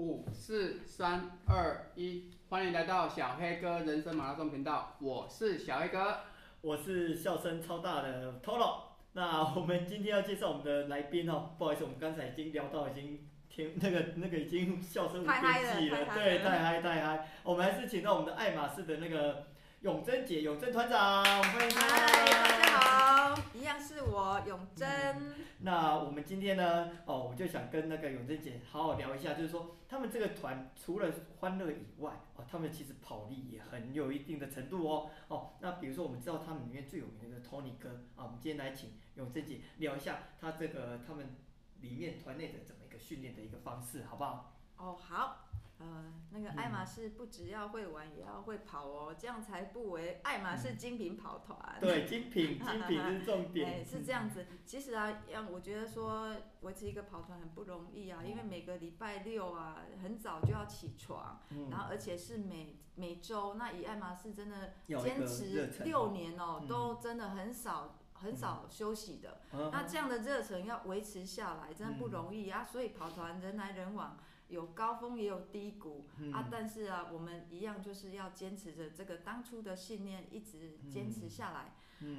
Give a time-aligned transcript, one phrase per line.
[0.00, 4.96] 五、四、三、二、一，欢迎来到小黑哥人生马拉松频道。
[4.98, 6.20] 我是小黑哥，
[6.62, 8.76] 我是笑声超大的 Toro。
[9.12, 15.38] 那我们今天要介绍我们的来宾哦，不好意思，我们刚才已经聊到已经天 那个那个已经笑声无边
[15.78, 17.28] 际了，对，太嗨太嗨。
[17.42, 19.48] 我们还是请到我们的爱马仕的那个。
[19.82, 23.99] 永贞姐，永贞团长，欢迎嗨，大家好，一样是
[24.42, 24.88] 我永贞、
[25.18, 25.34] 嗯。
[25.60, 35.10] 那我们今天呢，哦，我就想跟那个永贞姐好好聊一下，就是说他们这个团除了欢乐以外，哦，他们其实跑力也很有一定的程度哦。
[35.28, 41.36] 哦，那比如说我们知道他们里面最有名的 Tony 哥，啊，我们今天来请永贞姐聊一下他这个他们
[41.80, 44.56] 里面团内的怎么一个训练的一个方式，好不好？
[44.76, 45.49] 哦，好。
[45.80, 51.88] 呃，那个爱马仕不只要会玩，嗯，也要会跑哦，这样才不为爱马仕精品跑团，嗯。
[51.88, 53.66] 对，精品，精品是重点。
[53.66, 54.46] 哎，是这样子。
[54.66, 69.40] 其实啊，让我觉得说维持一个跑团很不容易啊，因为每个礼拜六啊，很早就要起床，嗯，然后而且是每每周，那以爱马仕真的坚持六年哦，嗯，都真的很少很少休息的。
[69.52, 72.62] 嗯，那这样的热忱要维持下来，真的不容易啊。
[72.64, 74.16] 所以跑团人来人往。
[74.50, 81.72] 有高峰也有低谷，嗯、啊，但是啊，我们一样就是要坚持着这个当初的信念，一直坚持下来。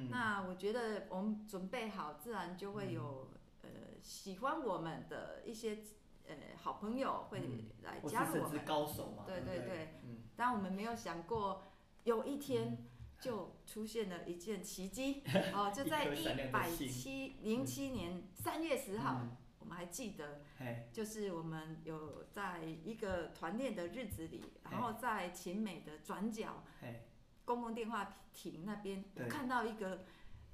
[0.08, 3.28] 那我觉得我们准备好，自然就会有、
[3.64, 3.70] 嗯、呃
[4.02, 5.80] 喜欢我们的一些
[6.26, 8.64] 呃好朋友会来加入我们。
[8.64, 9.24] 高手嘛。
[9.26, 9.66] 对对对。
[9.66, 11.64] 对嗯、但我们没有想过，
[12.04, 12.78] 有一天
[13.22, 19.20] 就出现了一件奇迹、嗯、 哦，就在一百七零七年三月十号。
[19.22, 19.36] 嗯。
[19.58, 20.42] 我们还记得，
[20.92, 26.64] 就是我们有在一个团练的日子里，然后在秦美的转角，
[27.44, 30.04] 公共电话亭那边，看到一个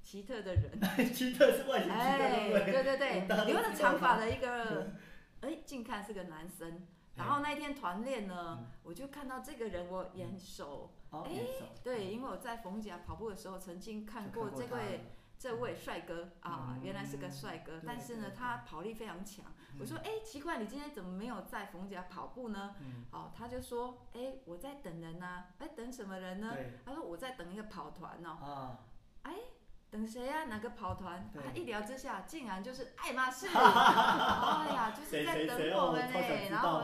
[0.03, 0.79] 奇特的人，
[1.11, 4.93] 奇特是外形奇特，哎，对对对， 留着长发的一个，
[5.41, 6.85] 哎，近看是个男生。
[7.15, 11.41] 然后那天团练呢，我就看到这个人，我眼熟，哎，
[11.83, 15.13] 对，因为我在逢甲跑步的时候曾经看过这位。
[15.41, 19.45] 这位帅哥啊，原来是个帅哥，但是呢，他跑力非常强。
[19.79, 22.75] 我说，哎，奇怪，你今天怎么没有在逢甲跑步呢？
[23.11, 25.45] 哦，他就说，哎，我在等人呐。
[25.59, 26.53] 哎，等什么人呢？
[26.85, 28.79] 他说我在等一个跑团哦。
[29.21, 29.33] 哎。
[29.91, 30.45] 等谁呀、啊？
[30.45, 31.31] 哪个跑团？
[31.33, 33.47] 他一聊之下，竟然就是爱马仕。
[33.49, 34.88] 哎呀，
[35.47, 36.49] 就是在等我。
[36.49, 36.83] 然后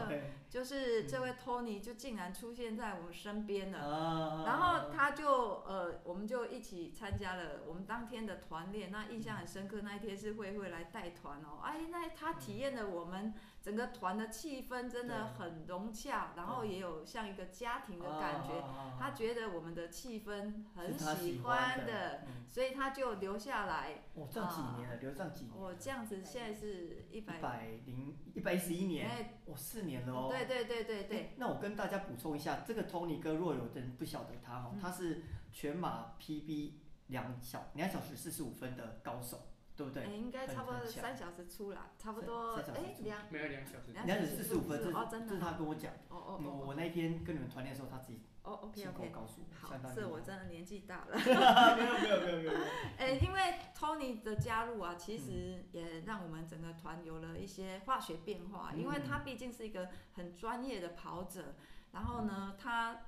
[0.56, 4.46] 就是这位托尼就竟然出现在我们身边了。
[4.46, 5.28] 然后他就
[5.68, 8.90] 呃，我们就一起参加了我们当天的团练。
[8.90, 11.60] 那印象很深刻，那一天是慧慧来带团哦。
[11.62, 13.34] 哎，那他体验了我们。
[13.66, 18.64] 整个团的气氛真的很融洽，然后也有像一个家庭的感觉。
[19.00, 24.04] 他觉得我们的气氛很喜欢的，所以他就留下来。
[24.14, 25.54] 哦，这几年了，留上几年。
[25.58, 27.40] 哦，这样子现在是一百。
[27.40, 29.10] 一百零一百一十一年。
[29.10, 30.28] 哎，哦，四年了哦。
[30.30, 31.33] 对对对对对。
[31.38, 36.72] 那我跟大家补充一下，这个 Tony 哥，若有人不晓得他哈，他是全马 PB
[37.07, 39.47] 两小两小时四十五分的高手。
[39.75, 40.03] 对不对？
[40.03, 45.91] 哎，应该差不多三小时出来，差不多哎两没有两小时，两小时四十五分，这是哦真的，这是他跟我讲。
[46.09, 49.68] 哦哦我我那天跟你们团练的时候，他自己哦 OK OK 告诉我。
[49.68, 51.18] 好，是我真的年纪大了。
[51.18, 52.52] 没有没有没有没有。
[52.97, 61.56] 哎，因为 Tony 的加入啊，其实也让我们整个团有了一些化学变化，因为他毕竟是一个很专业的跑者，
[61.92, 63.02] 然后呢，他。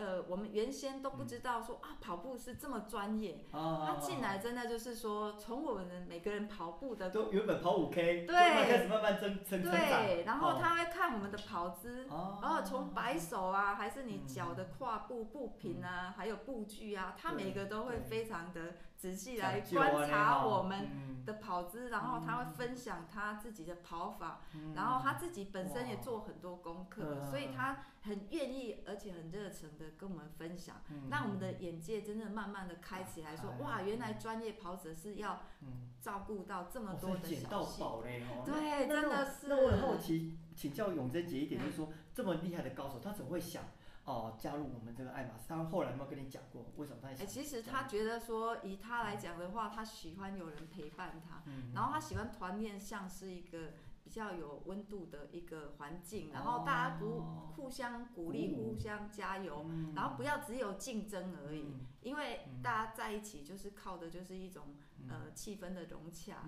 [0.00, 3.44] 呃，我们原先都不知道说、嗯、啊，跑步是这么专业。
[3.52, 27.84] 他进来真的就是说，从我们每个人跑步的都原本跑五 K，对，开始慢慢增增对，然后他会看我们的跑姿，哦、然后从摆手啊，还是你脚的跨步步频啊，嗯、还有步距啊，他每个都会非常的仔细来观察我们的跑姿，然后他会分享他自己的跑法，嗯、然后他自己本身也做很多功课，嗯、所以他。
[28.02, 30.76] 很愿意，而且很热诚的跟我们分享，
[31.10, 35.42] 让、嗯、我们的眼界真的慢慢的开起来说，哇，原来专业跑者是要
[36.00, 37.82] 照顾到这么多的小细。
[38.02, 38.22] 节。
[38.46, 39.48] 对，真的是。
[39.48, 43.64] 那我很好奇，请教永贞姐一点，就是说、嗯、这么厉害的高手，他怎么会想
[44.10, 45.48] 哦加入我们这个爱马仕？
[45.48, 47.24] 他后来有没有跟你讲过，为什么他想？
[47.24, 53.72] 哎，其实他觉得说，以他来讲的话，他喜欢有人陪伴他，嗯、然后他喜欢团练，像是一个。
[54.02, 57.20] 比较有温度的一个环境，然后大家不
[57.54, 59.64] 互相鼓励、互相加油，
[59.94, 64.74] 然后不要只有竞争而已，因为大家在一起就是靠的就是一种
[65.08, 66.38] 呃气氛的融洽，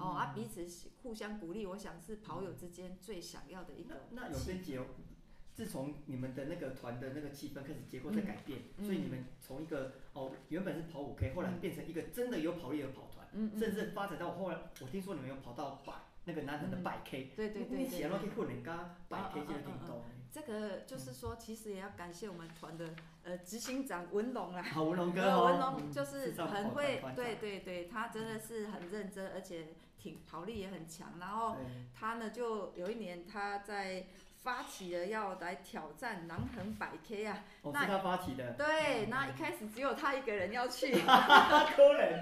[0.00, 0.66] 哦啊彼此
[1.02, 4.08] 互相鼓励，我想是跑友之间最想要的一个。
[4.10, 4.80] 那永贞姐，
[5.54, 13.26] 自从你们的那个团的那个气氛开始结构在改变，所以你们从一个哦原本是跑五 K，后来变成一个真的有跑力的跑团，
[13.58, 15.92] 甚至发展到后来，我听说你们有跑到百。
[16.24, 20.04] 那个南横的百 K，对对对，你写了可以混人家百 K 这个运动。
[20.30, 22.94] 这个就是说，其实也要感谢我们团的
[23.24, 24.62] 呃执行长文龙啦。
[24.62, 31.14] 好，文龙哥文龙就是很会，对对对，他真的是很认真，而且挺跑力也很强。
[31.18, 31.56] 然后
[31.92, 34.06] 他呢，就有一年他在。
[34.42, 37.38] 发起了要来挑战南横百 K 啊！
[37.62, 38.52] 哦，那是他发起的。
[38.54, 40.90] 对，那一开始只有他一个人要去。
[40.98, 42.20] 可能。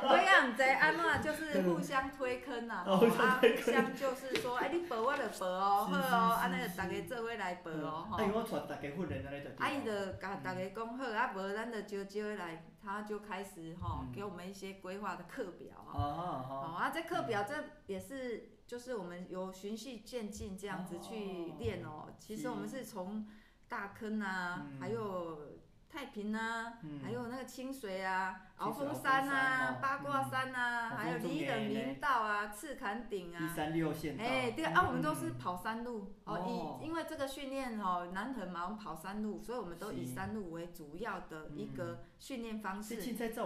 [0.00, 8.16] 对呀，唔知安怎就是互相推坑呐， 啊，互相就是说，哎，你报我就报哦，好哦，安尼就大家做伙来报哦，吼。
[8.18, 9.50] 哎，我带大家训练安尼就。
[9.58, 15.90] 啊，伊就甲大家讲好，啊，无咱就招招来，他就开始吼，给我们一些规划的课表啊。
[15.94, 16.76] 哦哦。
[16.78, 17.54] 啊，这课表这
[17.86, 18.53] 也是。
[18.66, 23.26] 就是我们有循序渐进这样子去练哦，其实我们是从
[23.68, 25.58] 大坑啊，还有
[25.88, 28.40] 太平啊，还有那个清水啊。
[28.56, 33.44] 鳌峰山啊，八卦山啊，还有离冷林道啊，赤坎顶啊。
[33.44, 34.16] 一三六线。
[34.16, 42.94] 哎，对啊，我们都是跑山路哦，以因为这个训练哦，南横嘛，我们跑山路，所以我们都以山路为主要的一个训练方式。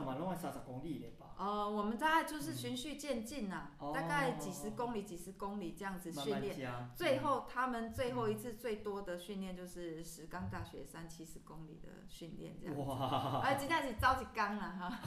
[0.00, 1.28] 嘛，拢要三十公里嘞吧？
[1.38, 6.56] 呃，我们大概就是循序渐进呐，大概几十公里、几十公里这样子训练。
[6.96, 12.82] 最后他们最后一次最多的训练就是石冈大学三七十公里的训练这样子。
[12.82, 13.40] 哇！
[13.44, 15.00] 哎，今天是着一天了哈。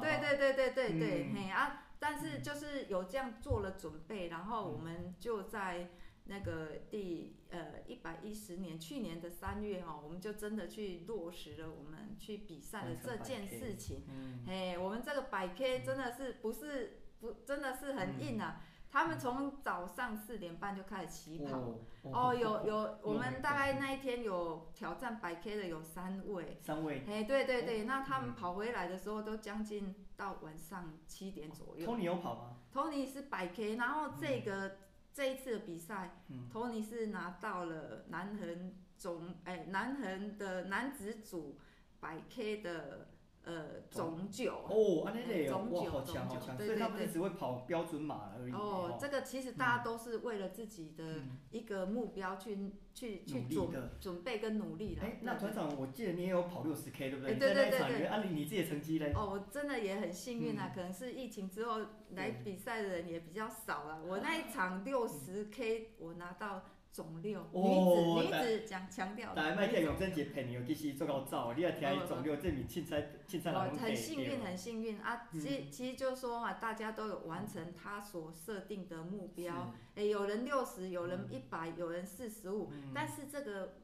[0.00, 1.82] 对对对对对对，嘿、嗯、啊！
[1.98, 5.90] 但是就是有这样做了准备，然后我们就在
[6.30, 14.04] 那个第呃一百一十年去年的三月哈，我们就真的去落实了我们去比赛的这件事情。
[14.08, 18.60] 嗯，嘿，我们这个百 K 真的是不是不真的是很硬啊。
[18.60, 21.76] 嗯他们从早上四点半就开始起跑，
[22.10, 31.86] 哦，有有， 我们大概那一天有挑战百 K 的有三位，三位，哎，对对对，那他们跑回来的时候都将近到晚上七点左右。
[31.86, 34.76] Tony 有跑吗？Tony 是百 K，然后这个
[35.12, 36.16] 这一次的比赛
[36.52, 41.58] ，Tony 是拿到了南横总，哎，南横的男子组
[42.00, 43.08] 百 K 的。
[43.42, 48.52] 呃，总九哦，安尼嘞哦，哇，好强好强，所以他不是只会跑标准马而已。
[48.52, 55.02] 哦，这个其实大家都是为了自己的一个目标去去去准准备跟努力的。
[55.02, 57.34] 哎，那团长，我记得你也有跑六十 K，对不对？
[57.36, 58.06] 对对对对。
[58.06, 59.12] 安利你自己的成绩嘞？
[59.16, 64.02] 哦，我真的也很幸运啊，可能是疫情之后来比赛的人也比较少了。
[64.04, 66.62] 我那一场六十 K，我拿到。
[66.92, 67.60] 总六，女
[67.94, 69.32] 子女子讲强调。
[69.34, 75.28] 但系麦听永贞姐陪你，其实做够早，你要听伊肿瘤，证明凊彩凊彩人很幸运，很幸运啊！
[75.32, 79.72] 其其实就是说嘛，大家都有完成他所设定的目标。
[79.94, 83.74] 哎，有人六十，有人一百，有人四十五，但是这个。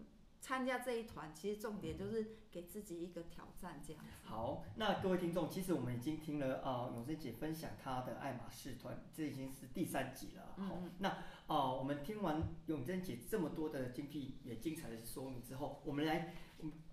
[0.41, 4.03] 参加这一团，其实重点就是给自己一个挑战，这样。
[4.23, 10.55] 好，那各位听众，其实我们已经听了啊、呃，永贞姐分享她的爱马仕团，这已经是第三集了。
[10.57, 16.35] 好，嗯、那啊、呃，我们听完永贞姐这么多的精辟也精彩的说明之后，我们来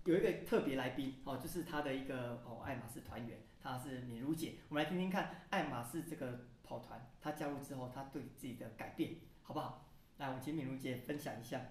[0.05, 9.89] 有一个特别来宾哦，就是她的一个哦爱马仕团员，她是敏如姐，我们来听听看爱马仕这个跑团，她加入之后，她对自己的改变，好不好？
[10.17, 11.61] 来，我们请敏如姐分享一下。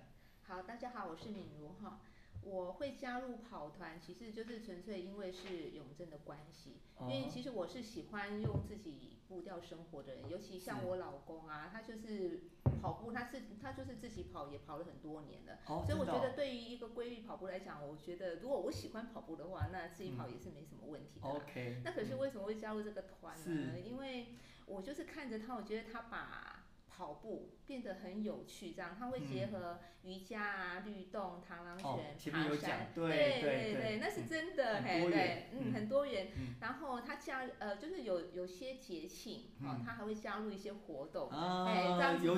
[0.47, 2.01] 好，大家好，我是敏如哈。
[2.43, 6.79] 我会加入跑团，其实就是纯粹因为是永正的关系。
[7.03, 12.41] 因为其实我是喜欢用自己步调生活的人，尤其像我老公啊，他就是
[12.81, 15.59] 跑步，他是他就是自己跑，也跑了很多年了。
[15.87, 21.29] 所以我觉得对于一个规律跑步来讲，我觉得如果我喜欢跑步的话，那自己跑也是没什么问题的。
[21.29, 21.81] OK。
[21.85, 23.79] 那可是为什么会加入这个团呢？
[23.79, 24.35] 因为
[24.67, 26.62] 我就是看着他，我觉得他把。
[26.95, 36.29] 跑步变得很有趣，这样他会结合瑜伽啊、律动、螳螂拳、爬山，对对对，那是真的，嘿，对，嗯，很多元。
[36.61, 42.37] 然后他加呃，就是有有些节庆哦，他还会加入一些活动，哎，这样子就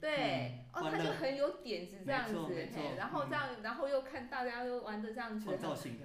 [0.00, 5.44] 对，哦，他就很有点子这样子，嘿，然后这样，然后又看大家都玩的这样子，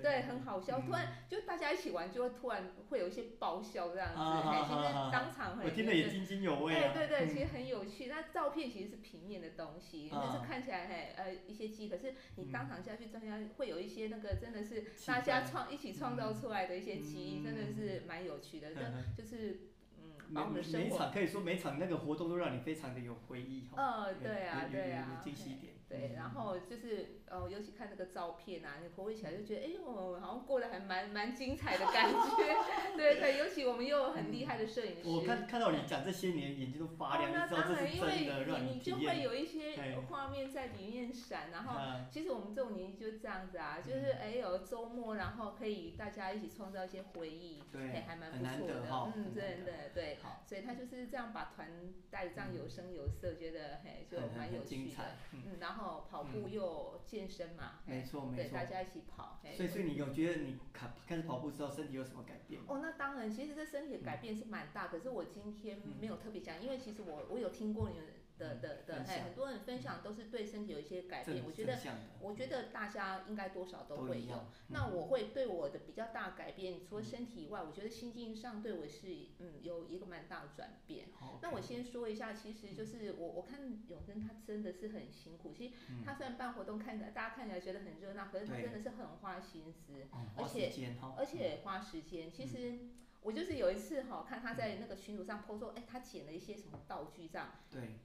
[0.01, 0.81] 对，很好笑。
[0.81, 7.84] 突然就大家一起玩，就会突然会有一些爆笑这样子，嘿，其实当场很，我听得也津津有味，对对对，其实很有。
[7.85, 18.73] 去那照片其实是平面的东西，就是看起来嘿呃一些记忆，可是你当场下去，大家会有一些那个真的是大家创一起创造出来的一些记忆，真的是蛮有趣的。
[18.73, 19.59] 这就是
[19.97, 23.81] 嗯，把我们的生活每场可以说每场那个活动都让你非常的有回忆哈。
[23.81, 25.73] 呃，对啊，对啊，惊喜点。
[25.87, 32.17] 对，然后就是呃，尤其看那个照片啊，你回味起来就觉得，哎呦，好像过得还蛮蛮精彩的感觉。
[32.97, 35.07] 对对，尤其我们又有很厉害的摄影师。
[35.07, 41.51] 我看看到你讲这些年，眼睛都发亮，你知道这是真的，让你你就会有一些画面在里面闪。
[41.51, 41.79] 然后，
[42.09, 49.13] 其实我们这种年纪就是这样子啊，就是哎有周末，然后可以大家一起创造一些回忆，对，还蛮不错的。
[49.15, 50.14] 嗯，真的，对，
[50.45, 51.69] 所以他就是这样把团
[52.09, 54.93] 带这样有声有色，觉得嘿就蛮有趣的。
[55.33, 59.39] 嗯，然后跑步又健身嘛，没错没错，对，大家一起跑。
[59.55, 62.61] 所以所以你有觉得你开开始跑步之后身体有什么改变？
[62.67, 68.07] 哦，那当然，其实这身体的改变是蛮大，可是我今天没有特别讲，因为其实我我有听过你们。
[68.37, 71.77] 的的的，哎，很多人分享都是对身体有一些改变，我觉得，
[72.19, 74.45] 我觉得大家应该多少都会有。
[74.67, 79.07] 那我会对我的比较大改变，除了身体以外，我觉得心境上对我是
[79.39, 81.07] 嗯有一个蛮大的转变。
[81.41, 85.73] 那我先说一下，其实就是我我看永贞他真的是很辛苦，其实
[86.03, 90.71] 他虽然办活动看起来大家看起来觉得很热闹，可是他真的是很花心思，而且
[91.17, 92.29] 而且花时间。
[92.31, 92.79] 其实
[93.21, 97.51] 我就是有一次哈，看他在那个群组上 po 说，哎，他捡了一些什么道具这样。
[97.71, 97.99] 对。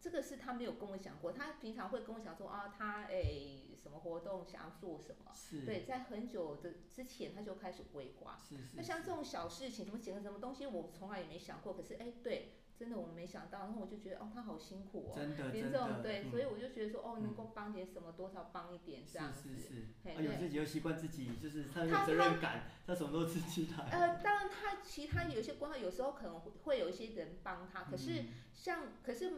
[0.00, 8.38] 这个是他没有跟我讲过，他平常会跟我讲说啊，他诶什么活动想要做什么，是对，在很久的之前他就开始规划。
[8.48, 8.76] 是是。
[8.76, 11.74] 那像这种小事情，什么捡个什么东西，我从来也没想过。
[11.74, 19.48] 可是哎，对，真的我没想到，然后我就觉得哦，他好辛苦哦，真的连这种对，所以我就觉得说哦，能够帮点什么，多少帮一点这样子。
[19.50, 19.86] 是是是。
[20.04, 23.84] 哎，有自己又习惯自己，就是他有责任感，他什么都自己来。
[23.90, 29.32] 呃，当然他其他有些关系，有时候可能会有一些人帮他，可是像可是。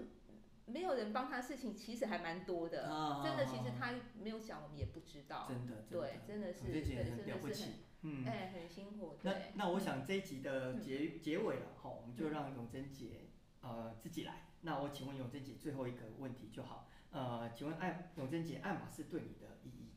[0.67, 2.83] 没有人帮他的事情，其实还蛮多的。
[3.25, 3.93] 真的，其实他
[4.23, 5.47] 没有想，我们也不知道。
[5.49, 9.17] 真的，对，真的是，对，真的是很，嗯，哎，很辛苦。
[9.23, 13.30] 那那我想这一集的结结尾了，哈，我们就让永贞姐
[13.63, 14.47] 呃自己来。
[14.63, 16.89] 那我请问永贞姐最后一个问题就好。
[17.13, 19.91] 呃，请问爱永贞姐，爱马仕对你的意义？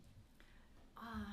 [0.96, 1.28] 啊，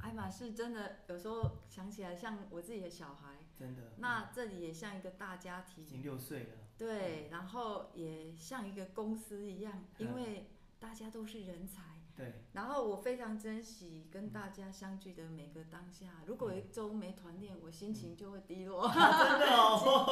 [0.00, 3.36] 爱马仕真的有时候想起来像我自己的小孩。
[3.58, 3.92] 真的。
[3.98, 5.84] 那这里也像一个大家庭。
[5.84, 6.56] 已经六岁了。
[6.78, 11.82] 对，然后也像一个公司一样，因为大家都是人才。
[12.16, 12.44] 对。
[12.52, 16.22] 然后我非常珍惜跟大家相聚的每个当下。
[16.26, 18.88] 如果一周没团练，我心情就会低落。
[18.88, 20.06] 真的哦，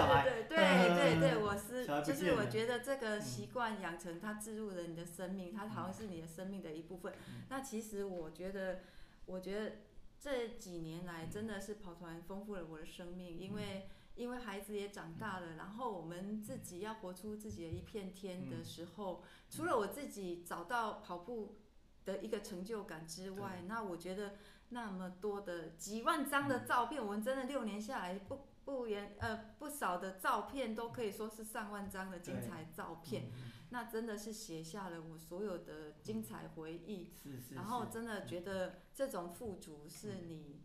[0.00, 0.42] 小孩。
[0.48, 7.12] 对对对对，我是就是我觉得这个习惯养成，它植入了你的生命，它好像是你的生命的一部分。
[7.48, 8.80] 那其实我觉得，
[9.26, 9.72] 我觉得
[10.18, 13.86] 这几年来真的是跑团丰富了我的生命，因为。
[14.16, 21.56] 因为孩子也长大了，然后我们自己要活出自己的一片天的时候，除了我自己找到跑步
[22.04, 24.34] 的一个成就感之外，那我觉得
[24.70, 33.30] 那么多的几万张的照片，我们真的六年下来不不言呃不少的照片，都可以说是上万张的精彩照片，
[33.70, 37.12] 那真的是写下了我所有的精彩回忆。
[37.50, 40.62] 然后真的觉得这种富足是你。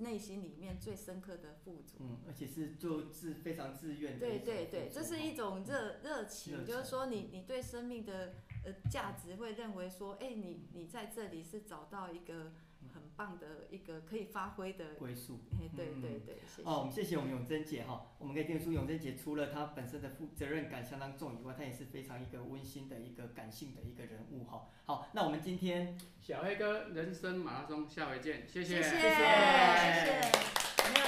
[0.00, 4.26] 内心里面最深刻的富足，嗯，而且是做自非常自愿的。
[4.26, 8.34] 对对对，这是一种热热情，就是说你你对生命的
[8.64, 12.52] 呃价值会认为说，哎，你你在这里是找到一个
[12.96, 15.40] 很棒的一个可以发挥的归宿。
[15.52, 16.68] 哎，对对对，谢谢。
[16.68, 24.68] 哦，我们谢谢我们永贞姐哈，我们可以听出永贞姐除了她本身的负责任感相当重以外，她也是非常一个温馨的一个感性的一个人物哈。
[24.86, 25.96] 好，那我们今天。
[26.22, 30.65] 小黑哥人生马拉松，下回见，谢谢，谢谢，谢谢。